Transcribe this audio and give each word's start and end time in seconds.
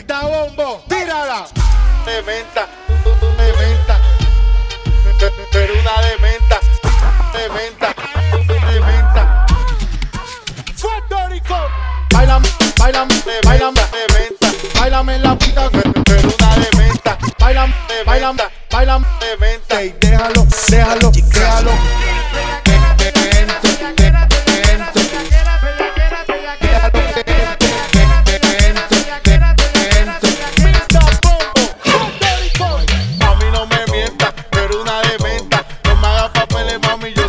Mita 0.00 0.22
bombo, 0.22 0.82
tírala. 0.88 1.46
De 2.06 2.22
menta, 2.22 2.66
de 2.88 3.52
menta. 3.52 4.00
Pero 5.52 5.74
una 5.74 6.00
de 6.00 6.16
menta, 6.22 6.58
de 7.34 7.48
menta, 7.50 7.94
de 8.72 8.80
menta. 8.80 9.46
Fuerte 10.74 11.28
Rico. 11.28 11.54
Bailan, 12.14 12.42
bailan, 12.78 13.08
bailan, 13.44 13.74
de 13.74 13.82
menta. 14.14 15.12
en 15.12 15.22
la 15.22 15.36
pista. 15.36 15.68
Pero 15.70 16.28
una 16.34 16.56
de 16.56 16.76
menta, 16.78 17.18
Bailan, 17.38 17.74
bailan, 18.06 18.36
bailan. 18.70 19.06
de 19.20 19.36
menta. 19.36 19.80
Déjalo, 20.00 20.46
déjalo, 20.70 21.10
déjalo. 21.10 21.72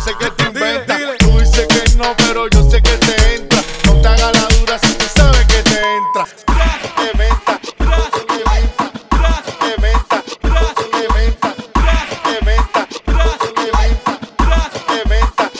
Sé 0.02 0.14
que 0.18 0.30
te 0.32 0.44
inventas. 0.44 1.00
Tú 1.18 1.38
dices 1.38 1.66
que 1.68 1.96
no, 1.96 2.14
pero 2.16 2.48
yo 2.48 2.68
sé 2.70 2.82
que 2.82 2.96
te 2.98 3.34
entra. 3.36 3.62
No 3.84 4.00
te 4.00 4.08
hagas 4.08 4.32
la 4.32 4.48
dura 4.56 4.78
si 4.78 4.94
tú 4.94 5.04
sabes 5.14 5.46
que 5.46 5.62
te 5.62 5.80
entra. 5.96 6.26
De 6.98 7.18
menta, 7.18 7.60
de 7.78 8.44
menta, 8.50 8.90
de 9.60 9.72
menta, 9.80 10.22
de 10.90 11.08
menta, 11.14 11.54
de 12.24 12.38
menta, 12.44 12.74
de 14.88 15.04
menta. 15.10 15.50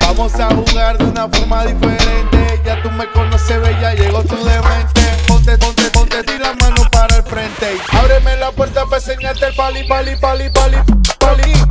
Vamos 0.00 0.34
a 0.34 0.48
jugar 0.48 0.98
de 0.98 1.04
una 1.04 1.28
forma 1.28 1.64
diferente. 1.64 2.60
Ya 2.66 2.82
tú 2.82 2.90
me 2.90 3.10
conoces, 3.12 3.60
bella, 3.60 3.94
llegó 3.94 4.22
tu 4.24 4.36
demente. 4.44 5.00
Ponte, 5.26 5.56
ponte, 5.56 5.90
ponte, 5.90 6.22
tira 6.24 6.50
la 6.50 6.54
mano 6.54 6.82
para 6.90 7.16
el 7.16 7.22
frente. 7.22 7.80
Ábreme 7.92 8.36
la 8.36 8.52
puerta 8.52 8.84
para 8.84 8.98
enseñarte 8.98 9.46
el 9.46 9.54
pali, 9.54 9.84
pali, 9.88 10.16
pali, 10.16 10.50
pali, 10.50 10.76
pali. 11.18 11.69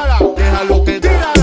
Tírala. 0.00 0.18
Déjalo 0.34 0.84
que, 0.84 1.00
Tírala. 1.00 1.39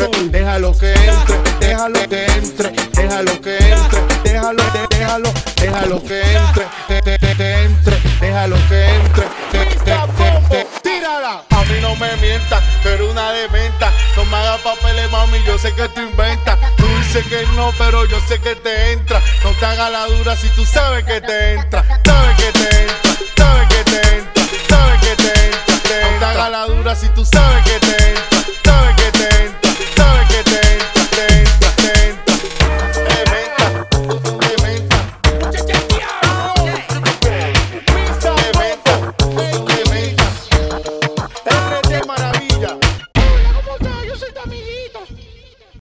Déjalo, 0.00 0.30
déjalo 0.30 0.78
que 0.78 0.92
entre, 0.92 1.36
déjalo 1.60 2.08
que 2.08 2.26
entre, 2.26 2.70
déjalo 2.92 3.40
que 3.40 3.56
entre, 3.58 4.00
déjalo, 4.24 4.62
déjalo, 4.90 5.32
déjalo 5.56 6.04
que 6.04 6.20
entre, 6.20 6.66
que, 6.88 7.00
que, 7.02 7.18
que, 7.18 7.36
que 7.36 7.62
entre, 7.64 8.00
déjalo 8.20 8.56
que 8.68 8.88
entre, 8.94 9.24
que, 9.52 9.58
que, 9.58 9.84
que, 9.84 9.94
bombo, 10.16 10.48
que. 10.48 10.66
tírala. 10.82 11.44
A 11.50 11.64
mí 11.64 11.80
no 11.82 11.94
me 11.96 12.16
mientas, 12.16 12.62
pero 12.82 13.10
una 13.10 13.32
de 13.32 13.48
menta. 13.48 13.92
No 14.16 14.24
me 14.24 14.36
hagas 14.36 14.60
papeles, 14.60 15.10
mami, 15.10 15.42
yo 15.44 15.58
sé 15.58 15.74
que 15.74 15.88
tú 15.88 16.00
inventas. 16.00 16.58
Tú 16.76 16.86
dices 16.98 17.26
que 17.26 17.46
no, 17.54 17.72
pero 17.78 18.04
yo 18.06 18.18
sé 18.26 18.40
que 18.40 18.54
te 18.56 18.92
entra. 18.92 19.20
No 19.44 19.50
te 19.50 19.66
hagas 19.66 19.90
la 19.92 20.06
dura 20.06 20.36
si 20.36 20.48
tú 20.50 20.64
sabes 20.64 21.04
que 21.04 21.20
te 21.20 21.54
entra. 21.54 21.84
Sabes 22.04 22.36
que 22.36 22.52
te 22.52 22.82
entra, 22.82 23.12
sabes 23.36 23.68
que 23.68 23.84
te 23.84 24.16
entra, 24.16 24.44
sabes 24.68 25.00
que 25.00 25.16
te 25.16 25.46
entra. 25.46 26.10
No 26.10 26.18
te 26.18 26.24
hagas 26.24 26.50
la 26.50 26.66
dura 26.66 26.94
si 26.94 27.08
tú 27.10 27.24
sabes 27.24 27.64
que 27.64 27.78
te 27.80 28.08
entra. 28.10 28.30